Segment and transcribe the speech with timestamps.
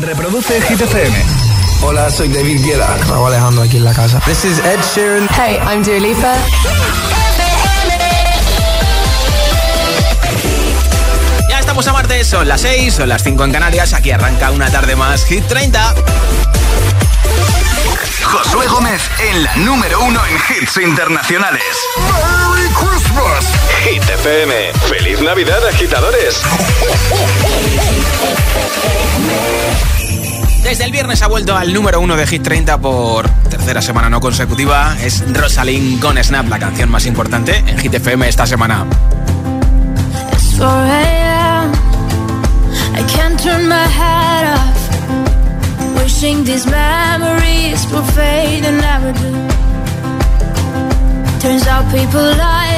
[0.00, 1.24] Reproduce Hit FM.
[1.82, 2.96] Hola, soy David Guetta.
[3.08, 4.20] Raúl Alejandro aquí en la casa.
[4.20, 5.28] This is Ed Sheeran.
[5.30, 6.34] Hey, I'm Dua Lipa.
[11.50, 13.92] Ya estamos a martes, son las 6, son las 5 en Canarias.
[13.92, 15.94] Aquí arranca una tarde más Hit 30.
[18.22, 21.62] Josué Gómez en la número uno en hits internacionales.
[21.96, 22.68] ¡Merry
[23.18, 23.44] Christmas!
[23.84, 24.72] Hit FM.
[24.88, 26.40] ¡Feliz Navidad, agitadores!
[30.62, 34.20] Desde el viernes ha vuelto al número uno de Hit 30 por tercera semana no
[34.20, 34.96] consecutiva.
[35.02, 38.86] Es Rosalind con Snap, la canción más importante en Hit FM esta semana.
[40.32, 41.72] It's 4 a.m.
[42.94, 46.02] I can't turn my head off.
[46.02, 49.48] Wishing these memories will fade and never do.
[51.40, 52.77] Turns out people lie.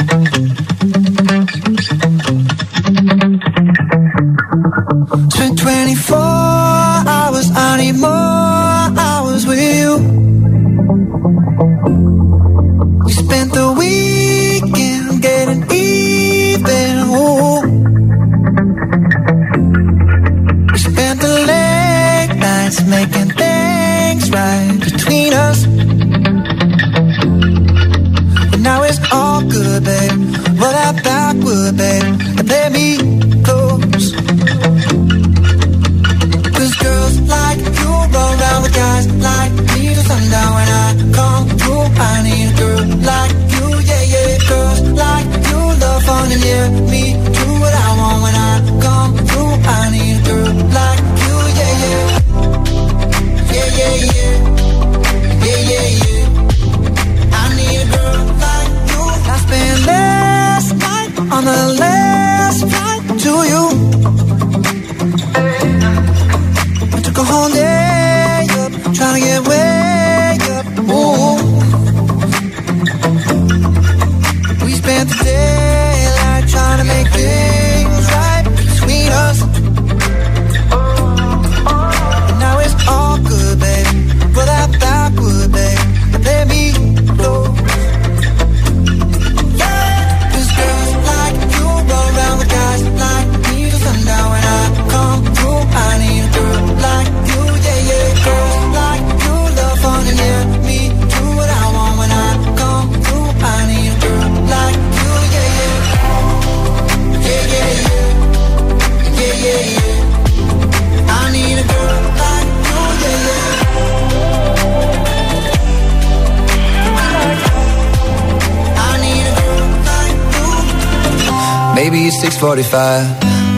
[121.91, 123.03] 6:45.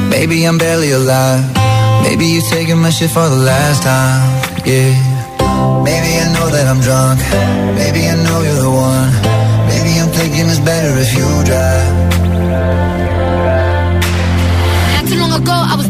[0.09, 1.43] Maybe I'm barely alive.
[2.01, 4.21] Maybe you're taking my shit for the last time.
[4.65, 4.93] Yeah.
[5.83, 7.19] Maybe I know that I'm drunk.
[7.77, 9.11] Maybe I know you're the one.
[9.69, 11.93] Maybe I'm thinking it's better if you drive.
[14.95, 15.89] Not too long ago, I was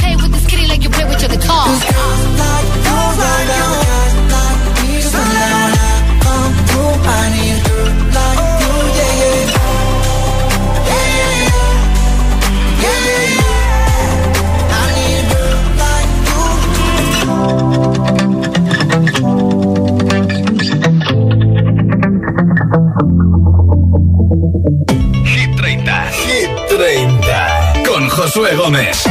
[1.21, 1.67] to the call.
[25.23, 25.55] Hit
[27.85, 29.10] Con Josué Gómez.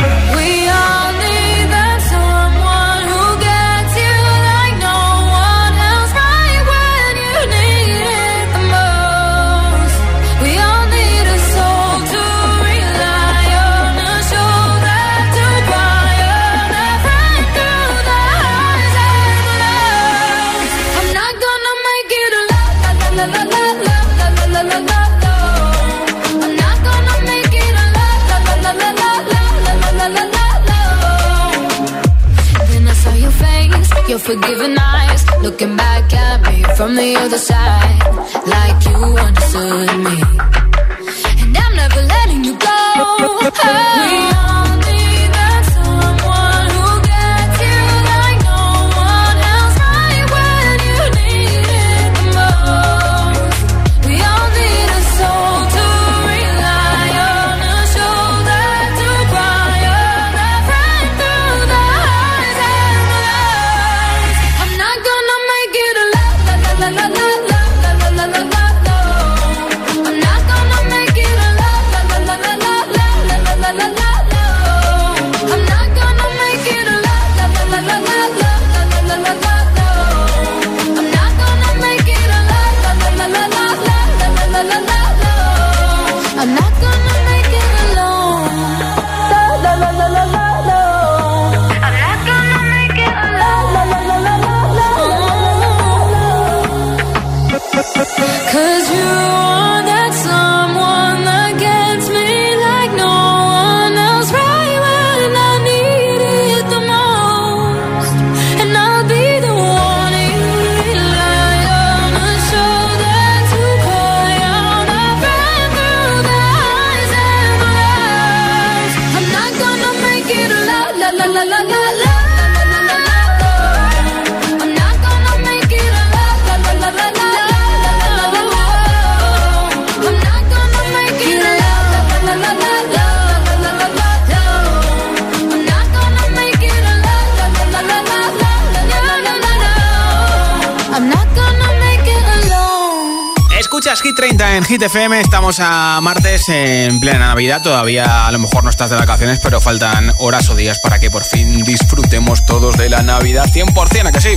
[144.11, 148.61] Hit 30 en Hit FM, estamos a martes en plena Navidad, todavía a lo mejor
[148.61, 152.75] no estás de vacaciones, pero faltan horas o días para que por fin disfrutemos todos
[152.75, 154.35] de la Navidad 100%, ¿a que sí?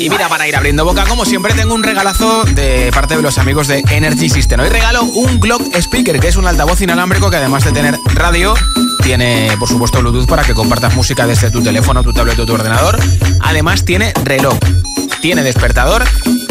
[0.00, 3.38] Y mira, para ir abriendo boca, como siempre, tengo un regalazo de parte de los
[3.38, 4.60] amigos de Energy System.
[4.60, 8.54] Hoy regalo un Glock Speaker, que es un altavoz inalámbrico que además de tener radio,
[9.02, 12.52] tiene por supuesto Bluetooth para que compartas música desde tu teléfono, tu tablet o tu
[12.52, 12.98] ordenador.
[13.40, 14.58] Además tiene reloj,
[15.22, 16.04] tiene despertador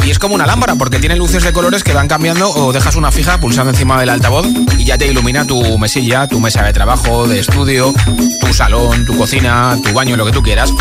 [0.06, 2.96] y es como una lámpara porque tiene luces de colores que van cambiando o dejas
[2.96, 6.74] una fija pulsando encima del altavoz y ya te ilumina tu mesilla, tu mesa de
[6.74, 7.94] trabajo, de estudio,
[8.42, 10.72] tu salón, tu cocina, tu baño, lo que tú quieras.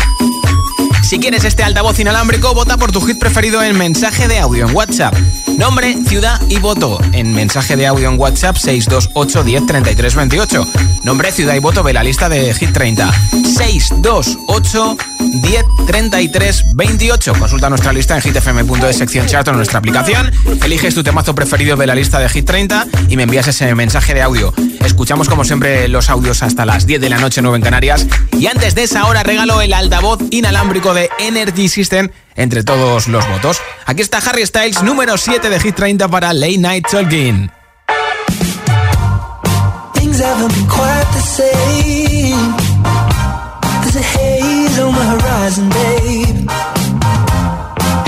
[1.03, 4.75] Si quieres este altavoz inalámbrico, vota por tu hit preferido en mensaje de audio en
[4.75, 5.15] WhatsApp.
[5.57, 10.67] Nombre, ciudad y voto en mensaje de audio en WhatsApp 628 10 33 28.
[11.03, 13.11] Nombre, ciudad y voto de la lista de Hit 30.
[13.31, 14.97] 628
[15.41, 17.33] 10 33 28.
[17.37, 20.31] Consulta nuestra lista en hitfm.es sección chat o nuestra aplicación.
[20.63, 24.13] Eliges tu temazo preferido de la lista de Hit 30 y me envías ese mensaje
[24.13, 24.53] de audio.
[24.83, 28.07] Escuchamos como siempre los audios hasta las 10 de la noche 9 en Canarias.
[28.31, 33.27] Y antes de esa hora regalo el altavoz inalámbrico de Energy System entre todos los
[33.27, 33.61] votos.
[33.85, 37.49] Aquí está Harry Styles, número 7 de Hit 30 para Late Night Talking.
[39.95, 42.53] Things haven't been quite the same.
[43.81, 46.49] There's a haze on the horizon, babe.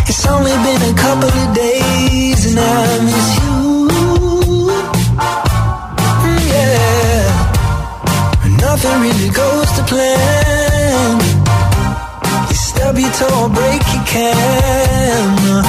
[0.08, 3.88] It's only been a couple of days and I miss you.
[6.24, 7.26] Mm, yeah.
[8.62, 11.20] Nothing really goes to plan.
[12.50, 15.66] You stub your toe break your can.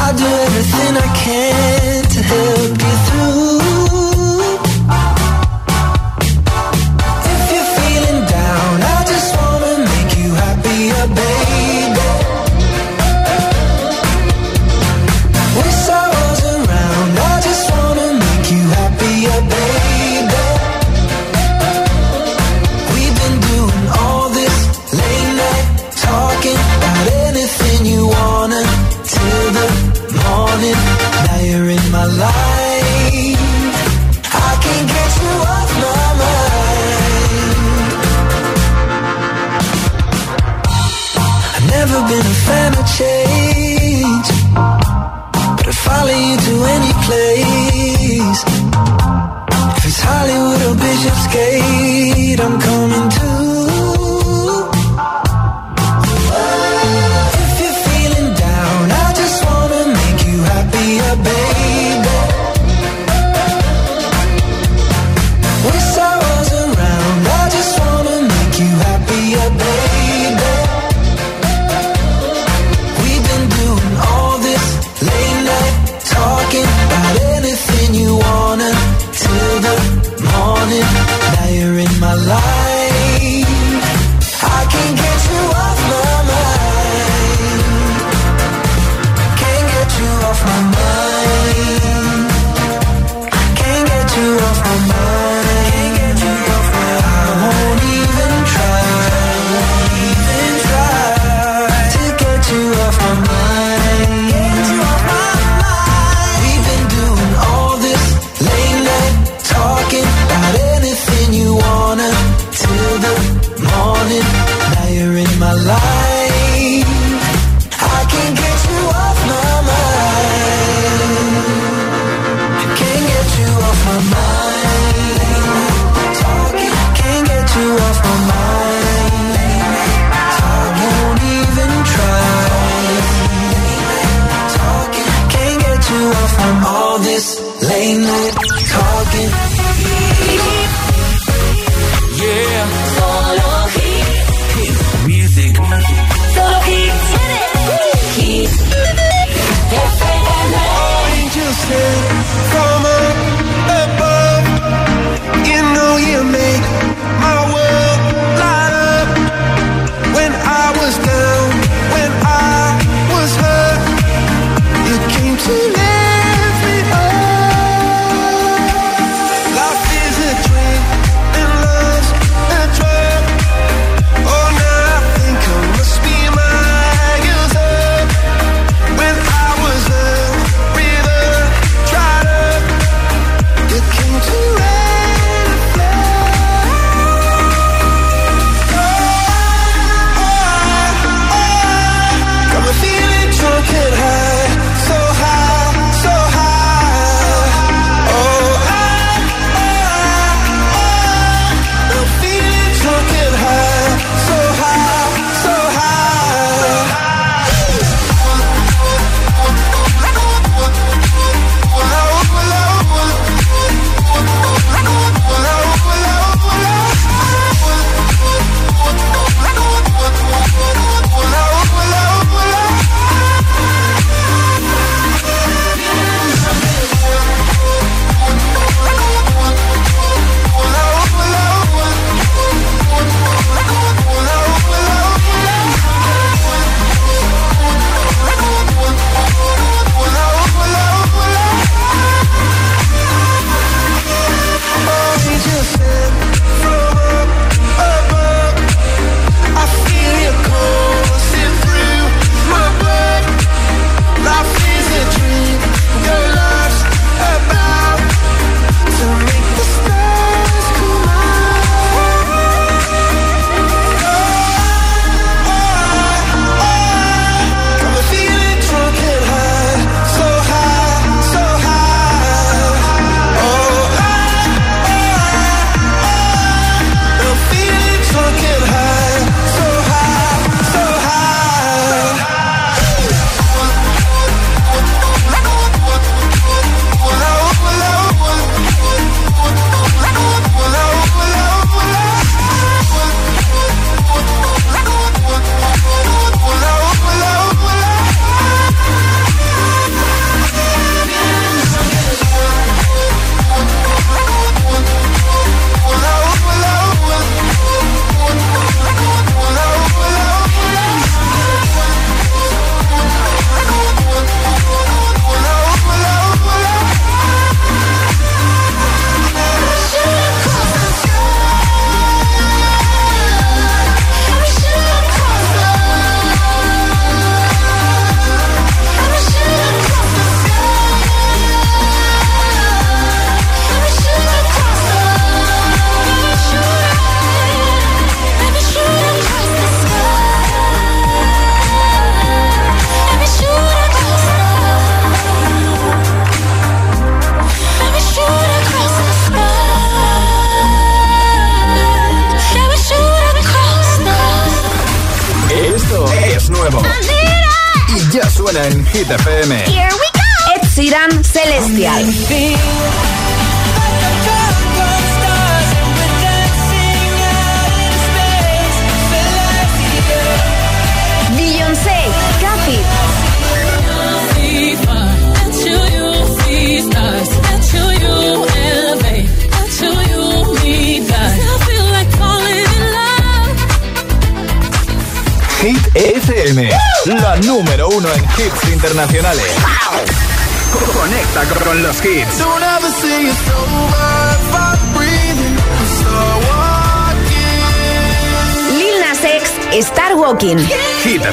[0.00, 1.75] I'll do everything I can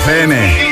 [0.06, 0.63] FM.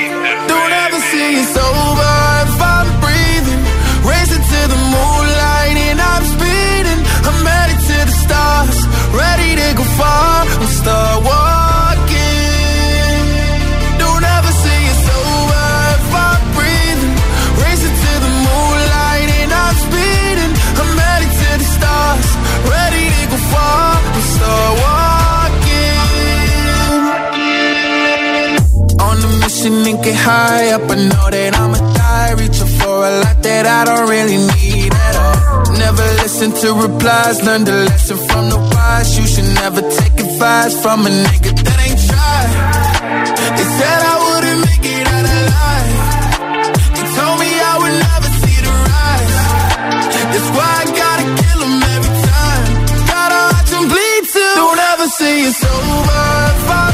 [30.21, 30.89] High up.
[30.89, 32.31] I know that I'ma die.
[32.39, 35.73] Reaching for a lot that I don't really need at all.
[35.83, 37.43] Never listen to replies.
[37.43, 39.09] Learn the lesson from the wise.
[39.17, 42.51] You should never take advice from a nigga that ain't tried.
[43.57, 45.93] They said I wouldn't make it out alive.
[46.95, 49.35] They told me I would never see the rise.
[50.31, 52.65] That's why I gotta kill 'em every time.
[53.13, 54.53] Gotta watch 'em bleed too.
[54.61, 56.90] Don't ever say it's over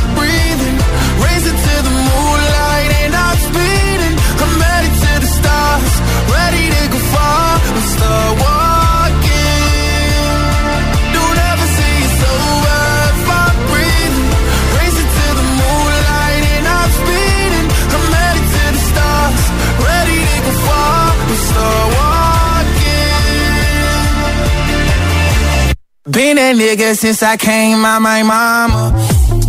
[26.18, 28.92] Been a nigga since I came out my mama.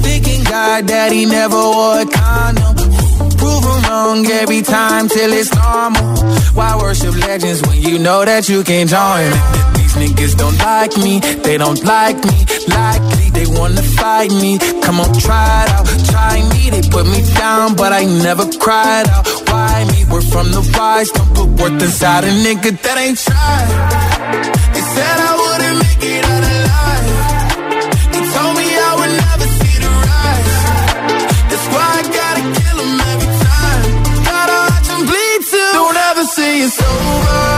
[0.02, 2.77] Thinking God daddy never wore a condom.
[3.38, 6.16] Proven wrong every time till it's normal.
[6.54, 9.30] Why worship legends when you know that you can join?
[9.78, 12.38] These niggas don't like me, they don't like me.
[12.68, 14.58] Likely they wanna fight me.
[14.82, 16.70] Come on, try it out, try me.
[16.70, 19.26] They put me down, but I never cried out.
[19.48, 20.04] Why me?
[20.10, 23.68] We're from the wise, don't put worth inside a nigga that ain't tried.
[24.74, 26.27] They said I wouldn't make it
[36.60, 37.57] it's over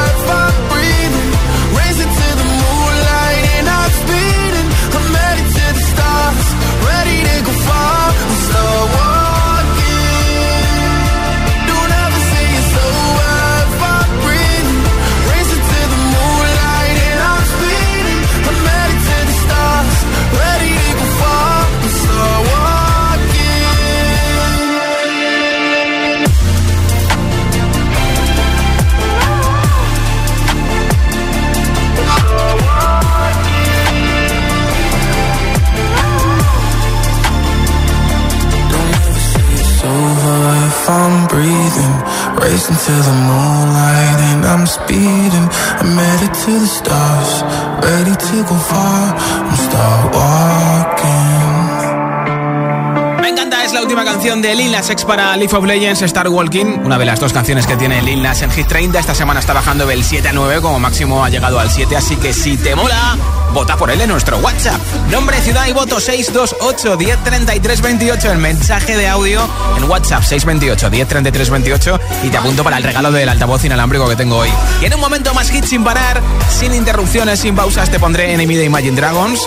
[55.10, 58.42] para League of Legends Star Walking, una de las dos canciones que tiene Lil Nas
[58.42, 58.96] en Hit 30.
[58.96, 62.14] Esta semana está bajando del 7 a 9, como máximo ha llegado al 7, así
[62.14, 63.16] que si te mola,
[63.52, 64.80] vota por él en nuestro WhatsApp.
[65.10, 68.30] Nombre, ciudad y voto 628 1033 28.
[68.30, 69.40] El mensaje de audio
[69.78, 74.14] en WhatsApp 628 1033 28 y te apunto para el regalo del altavoz inalámbrico que
[74.14, 74.50] tengo hoy.
[74.80, 76.22] Y en un momento más hit sin parar,
[76.56, 79.44] sin interrupciones, sin pausas, te pondré Enemy de Imagine Dragons.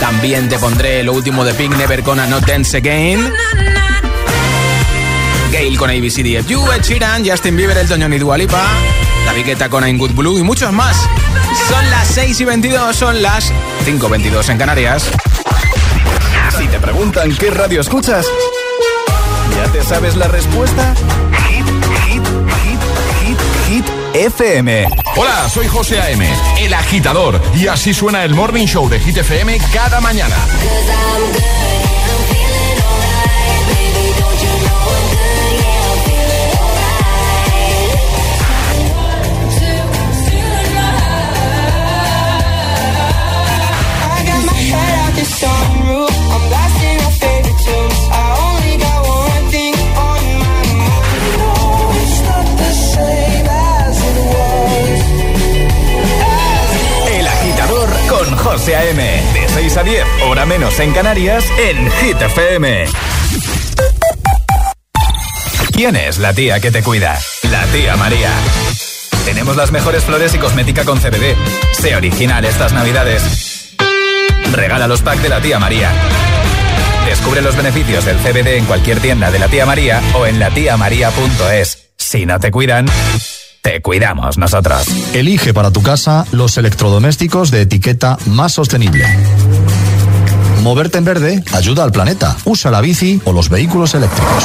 [0.00, 3.32] También te pondré lo último de Pink, Never Gonna Not Dance Again.
[5.56, 8.62] Gale con ABCDFU, Ed Sheeran, Justin Bieber, El Toñón y Dua Lipa,
[9.24, 10.98] La Viqueta con I'm Good Blue y muchos más.
[11.70, 13.50] Son las 6 y 22, son las
[13.86, 15.10] 5 22 en Canarias.
[16.58, 18.26] Si te preguntan qué radio escuchas,
[19.56, 20.94] ¿ya te sabes la respuesta?
[21.48, 21.66] Hit,
[22.04, 22.22] hit,
[22.62, 22.80] hit,
[23.22, 24.88] hit, hit, FM.
[25.16, 29.58] Hola, soy José A.M., el agitador, y así suena el Morning Show de Hit FM
[29.72, 30.36] cada mañana.
[58.56, 59.02] José A.M.
[59.34, 62.16] De 6 a 10, hora menos en Canarias, en Hit.
[65.72, 67.18] ¿Quién es la tía que te cuida?
[67.50, 68.30] La tía María.
[69.24, 71.36] Tenemos las mejores flores y cosmética con CBD.
[71.72, 73.55] Sé original estas navidades.
[74.56, 75.90] Regala los packs de la tía María.
[77.04, 81.90] Descubre los beneficios del CBD en cualquier tienda de la tía María o en latiamaría.es.
[81.98, 82.86] Si no te cuidan,
[83.60, 84.88] te cuidamos nosotros.
[85.12, 89.06] Elige para tu casa los electrodomésticos de etiqueta más sostenible.
[90.62, 92.34] Moverte en verde ayuda al planeta.
[92.46, 94.44] Usa la bici o los vehículos eléctricos.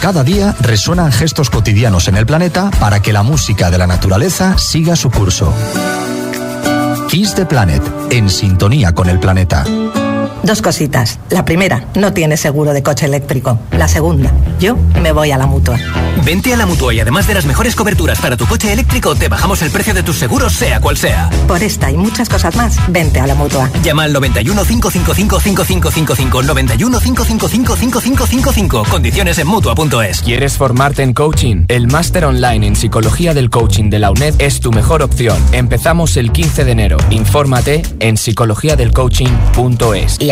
[0.00, 4.56] Cada día resuenan gestos cotidianos en el planeta para que la música de la naturaleza
[4.56, 5.52] siga su curso.
[7.12, 9.64] Kiss the Planet, en sintonía con el planeta.
[10.42, 11.20] Dos cositas.
[11.30, 13.58] La primera, no tienes seguro de coche eléctrico.
[13.70, 15.78] La segunda, yo me voy a la mutua.
[16.24, 19.28] Vente a la mutua y además de las mejores coberturas para tu coche eléctrico, te
[19.28, 21.30] bajamos el precio de tus seguros, sea cual sea.
[21.46, 23.70] Por esta y muchas cosas más, vente a la mutua.
[23.84, 28.84] Llama al 91 555 5555 91 555 5555.
[28.90, 30.22] Condiciones en mutua.es.
[30.22, 31.64] ¿Quieres formarte en coaching?
[31.68, 35.36] El máster online en psicología del coaching de la UNED es tu mejor opción.
[35.52, 36.96] Empezamos el 15 de enero.
[37.10, 40.16] Infórmate en psicologiadelcoaching.es.
[40.20, 40.31] Y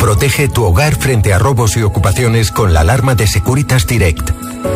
[0.00, 4.30] Protege tu hogar frente a robos y ocupaciones con la alarma de Securitas Direct.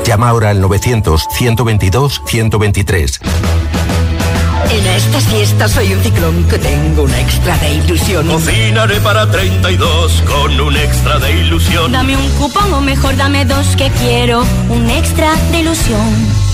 [0.04, 3.20] Llama ahora al 900-122-123.
[4.70, 8.28] En estas fiestas soy un ciclón que tengo una extra de ilusión.
[8.28, 11.90] Cocinaré para 32 con un extra de ilusión.
[11.90, 16.53] Dame un cupón o mejor dame dos que quiero un extra de ilusión.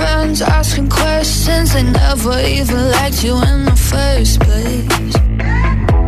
[0.00, 1.68] friends, asking questions.
[1.74, 5.14] They never even liked you in the first place.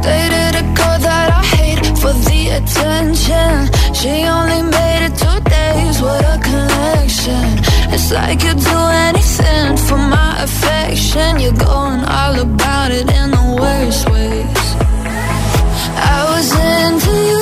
[0.06, 3.54] Dated a girl that I hate for the attention.
[3.98, 7.46] She only made it two days, what a connection.
[7.94, 11.30] It's like you'd do anything for my affection.
[11.42, 14.64] You're going all about it in the worst ways.
[16.14, 17.41] I was into you,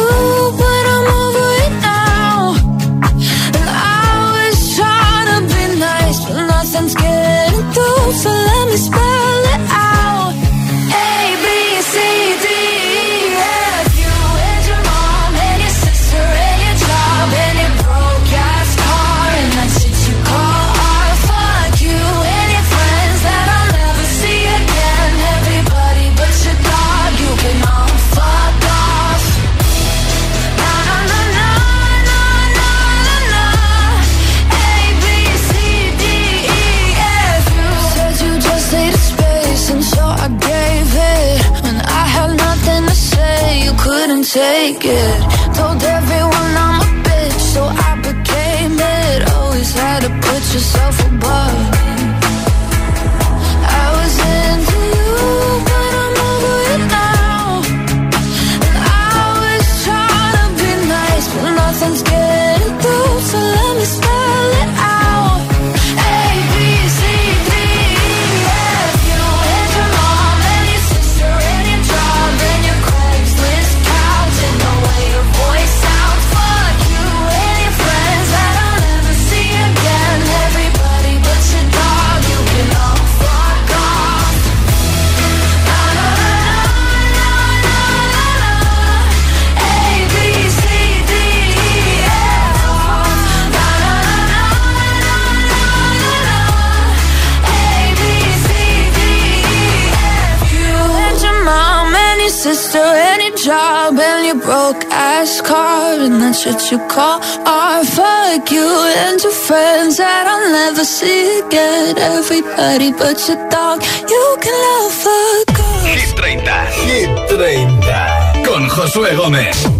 [102.40, 102.78] sister
[103.20, 107.86] your job and your broke ass car and that's what you call art.
[107.86, 108.66] Fuck you
[109.04, 111.98] and your friends that I'll never see again.
[111.98, 115.84] Everybody but your dog, you can love fuck off.
[115.84, 116.48] Hit 30.
[116.86, 118.42] Hit 30.
[118.46, 119.79] Con Josué Gómez.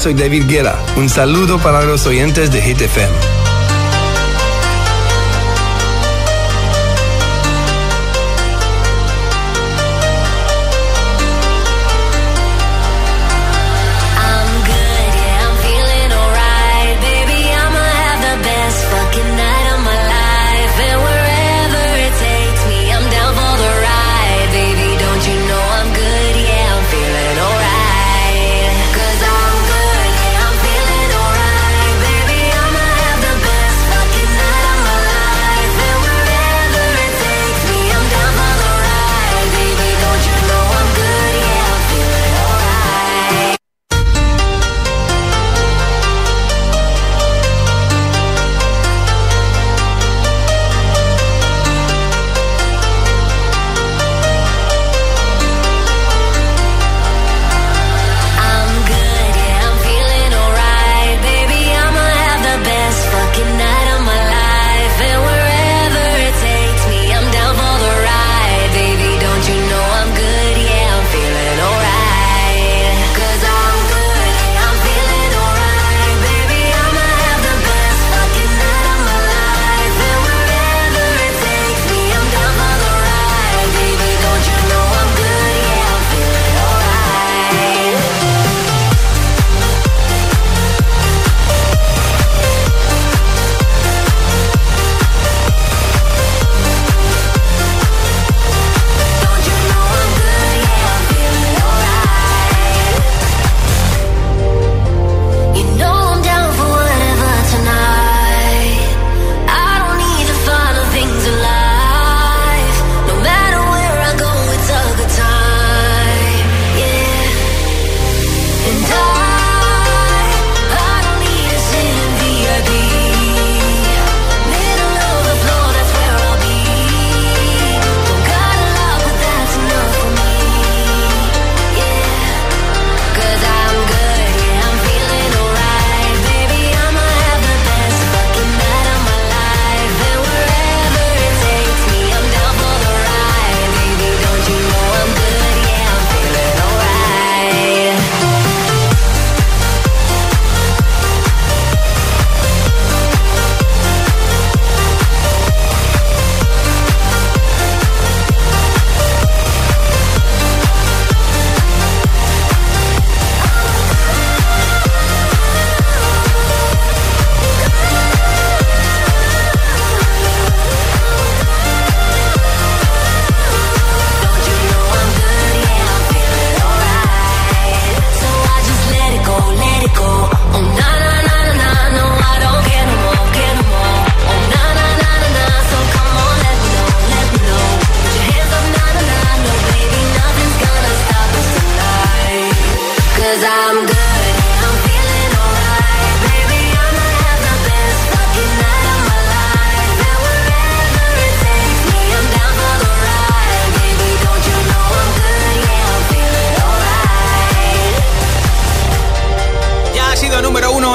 [0.00, 0.82] Soy David Guerra.
[0.96, 2.80] Un saludo para los oyentes de Hit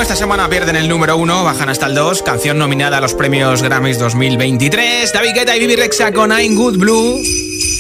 [0.02, 2.22] Esta semana pierden el número 1, bajan hasta el 2.
[2.22, 5.12] Canción nominada a los premios Grammys 2023.
[5.12, 7.22] David Guetta y Vivi Rexa con I'm Good Blue.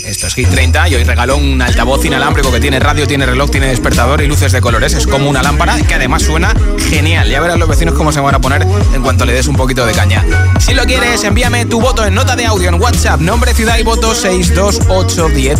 [0.06, 3.52] Esto es Hit 30 y hoy regaló un altavoz inalámbrico que tiene radio, tiene reloj,
[3.52, 4.94] tiene despertador y luces de colores.
[4.94, 6.54] Es como una lámpara que además suena
[6.90, 7.30] genial.
[7.30, 9.86] Ya verás los vecinos cómo se van a poner en cuanto le des un poquito
[9.86, 10.26] de caña.
[10.60, 13.20] Si lo quieres, envíame tu voto en nota de audio en WhatsApp.
[13.20, 15.60] Nombre, ciudad y voto 628 10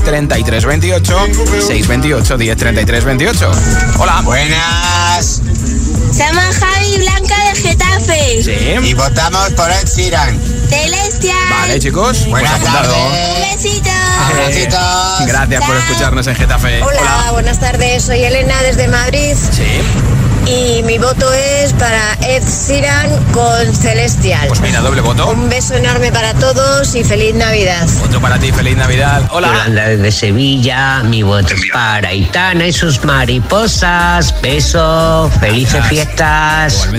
[1.60, 2.58] 628 10
[4.00, 4.22] Hola.
[4.24, 5.42] Buenas.
[6.16, 8.44] Somos Javi Blanca de Getafe.
[8.44, 8.88] Sí.
[8.88, 10.40] Y votamos por Ed Sheeran.
[10.70, 11.36] Celestial.
[11.50, 12.20] Vale, chicos.
[12.20, 12.96] Pues Buenas apuntado.
[13.08, 13.90] Un besito.
[14.38, 16.82] Eh, gracias por escucharnos en Getafe.
[16.84, 18.04] Hola, buenas tardes.
[18.04, 19.36] Soy Elena desde Madrid.
[19.52, 19.82] Sí.
[20.48, 24.48] Y mi voto es para Ed Sheeran con Celestial.
[24.48, 25.28] Pues mira, doble voto.
[25.32, 27.88] Un beso enorme para todos y feliz Navidad.
[28.04, 29.24] Otro para ti, feliz Navidad.
[29.32, 29.48] Hola.
[29.48, 34.40] Yolanda desde Sevilla, mi voto es para Aitana y sus mariposas.
[34.42, 36.90] Beso, felices fiestas.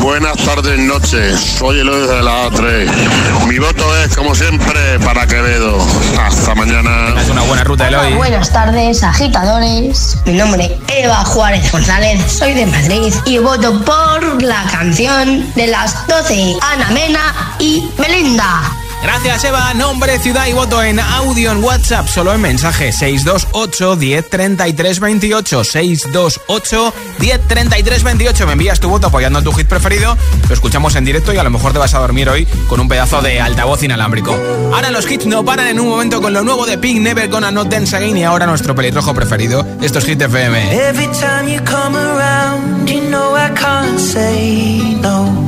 [0.00, 1.38] Buenas tardes, noches.
[1.58, 3.46] Soy Eloy de la A3.
[3.48, 5.78] Mi voto es, como siempre, para Quevedo.
[6.18, 7.14] Hasta mañana.
[7.20, 8.14] Es una buena ruta, Eloy.
[8.14, 10.16] Buenas tardes, agitadores.
[10.24, 12.77] Mi nombre es Eva Juárez González, soy de
[13.26, 18.87] Y voto por la canción de las 12, Ana Mena y Melinda.
[19.02, 19.72] Gracias, Eva.
[19.74, 22.08] Nombre, ciudad y voto en audio en WhatsApp.
[22.08, 29.68] Solo en mensaje 628 103328 628 103328 Me envías tu voto apoyando a tu hit
[29.68, 30.16] preferido.
[30.48, 32.88] Lo escuchamos en directo y a lo mejor te vas a dormir hoy con un
[32.88, 34.36] pedazo de altavoz inalámbrico.
[34.72, 37.50] Ahora los hits no paran en un momento con lo nuevo de Pink Never Gonna
[37.50, 39.66] Not Dance Again y ahora nuestro pelirrojo preferido.
[39.80, 40.88] Estos es Hit FM.
[40.88, 45.47] Every time you come around, you know I can't say no.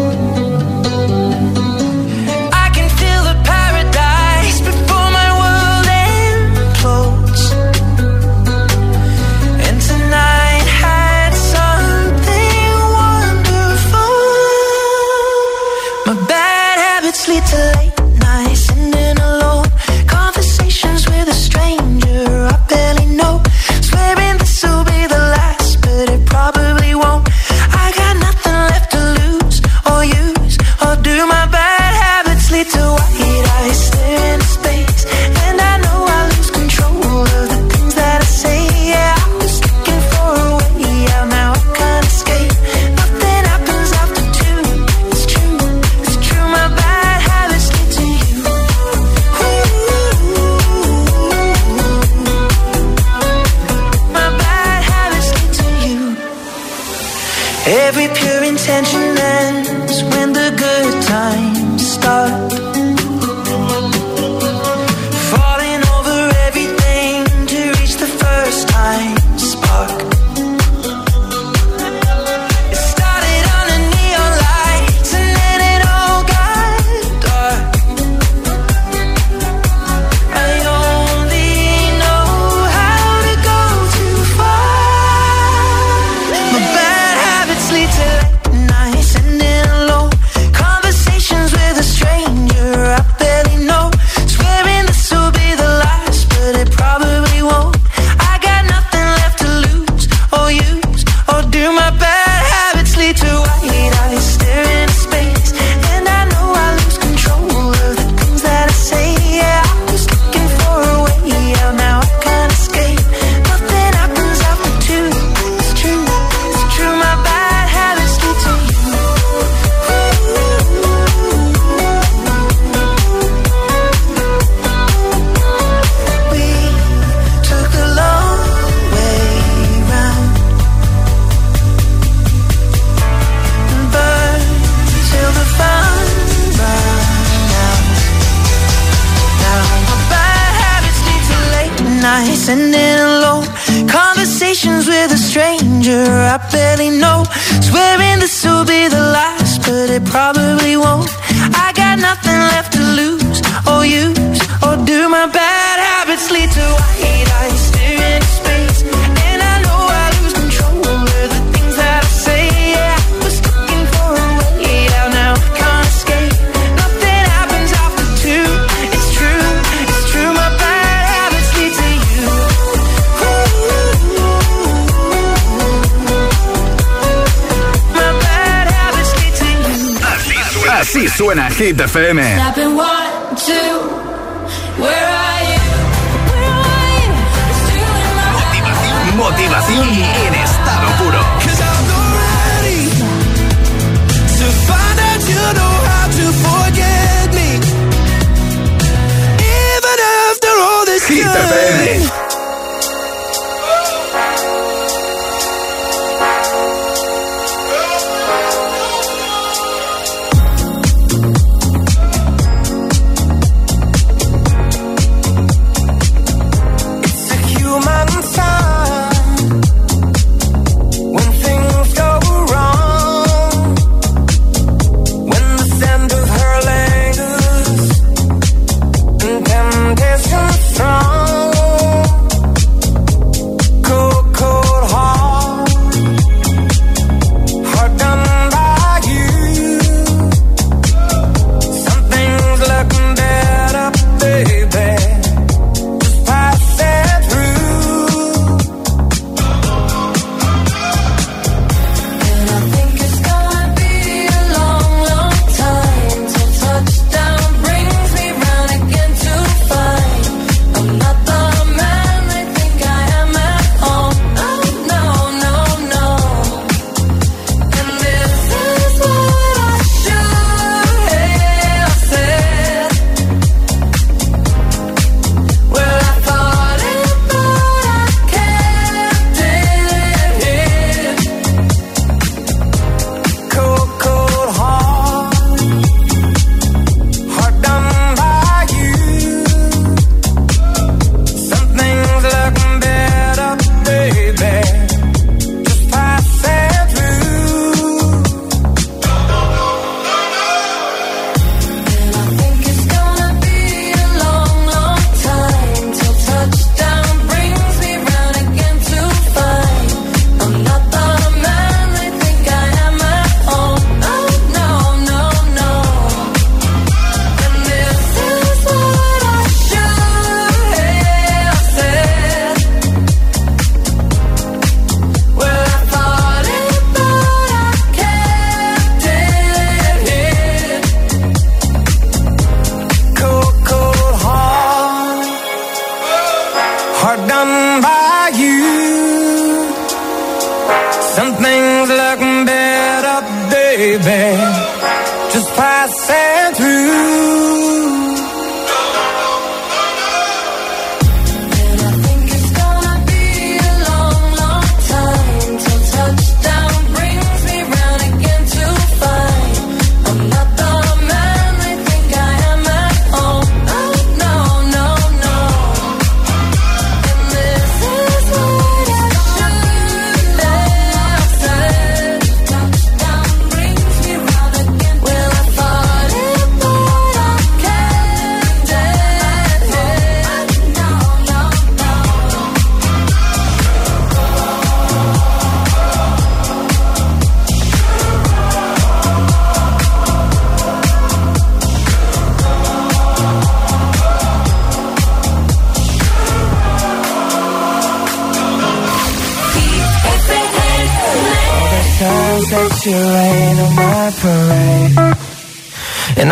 [181.61, 182.17] Hit FM.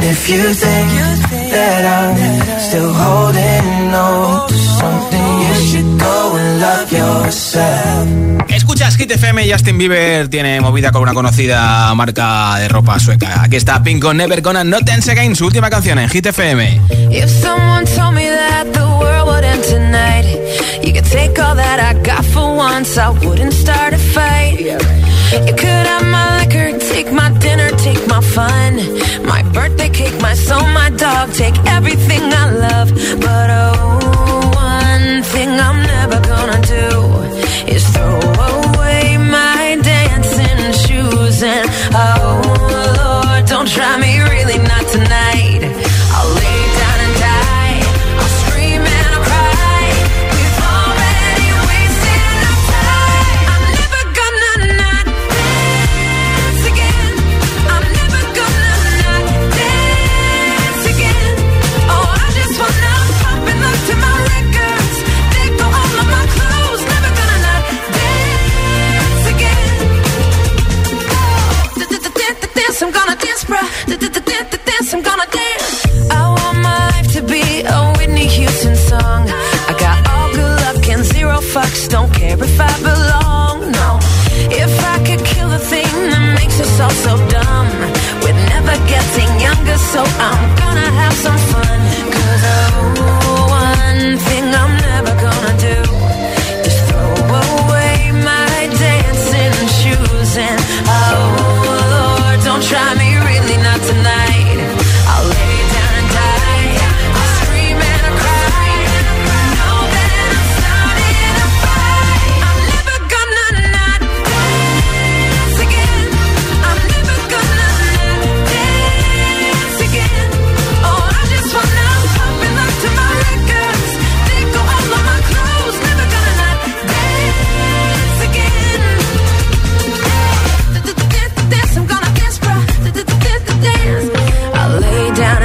[0.00, 0.90] And if you think
[1.52, 8.08] that I'm still holding on to something, you should go and love yourself.
[8.48, 13.42] Escuchas Hit FM, Justin Bieber tiene movida con una conocida marca de ropa sueca.
[13.42, 16.80] Aquí está Pink con Never Gonna Not Dance Again, su última canción en Hit FM.
[17.10, 20.24] If someone told me that the world would end tonight,
[20.82, 24.60] you could take all that I got for once, I wouldn't start a fight.
[25.46, 28.78] You could have my liquor, take my dinner, take my fun,
[29.80, 31.54] birthday cake, my soul, my dog, take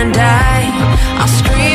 [0.05, 1.74] and I, I'll scream.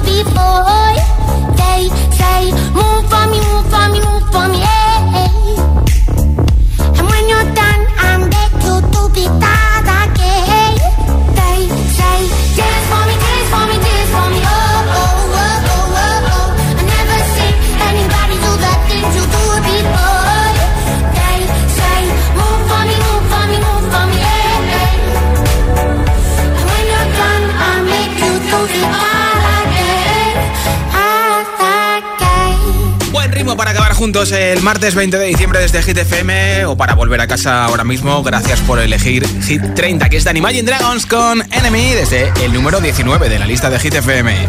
[0.00, 0.94] before
[1.56, 4.61] they say, move for me, move for me, move for me.
[34.02, 37.84] Juntos el martes 20 de diciembre desde Hit FM o para volver a casa ahora
[37.84, 38.20] mismo.
[38.24, 42.80] Gracias por elegir Hit 30, que es de Imagine Dragons con Enemy desde el número
[42.80, 44.48] 19 de la lista de Hit FM.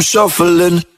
[0.00, 0.89] I'm shuffling.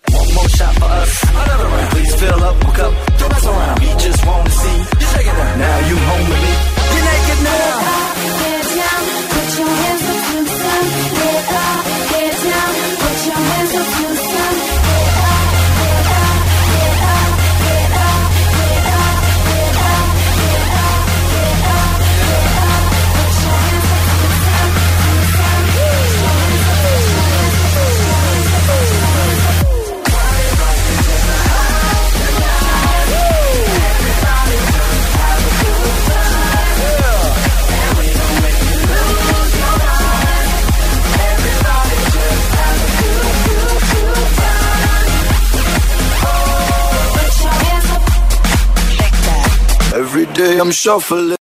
[50.72, 51.36] Shuffling.